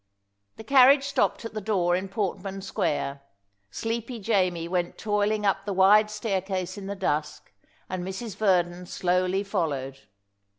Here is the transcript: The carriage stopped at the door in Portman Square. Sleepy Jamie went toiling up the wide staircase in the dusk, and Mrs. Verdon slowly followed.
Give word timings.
The 0.55 0.63
carriage 0.63 1.03
stopped 1.03 1.45
at 1.45 1.53
the 1.53 1.61
door 1.61 1.95
in 1.95 2.09
Portman 2.09 2.63
Square. 2.63 3.21
Sleepy 3.69 4.17
Jamie 4.19 4.67
went 4.67 4.97
toiling 4.97 5.45
up 5.45 5.63
the 5.63 5.73
wide 5.73 6.09
staircase 6.09 6.75
in 6.75 6.87
the 6.87 6.95
dusk, 6.95 7.51
and 7.87 8.03
Mrs. 8.03 8.35
Verdon 8.35 8.87
slowly 8.87 9.43
followed. 9.43 9.99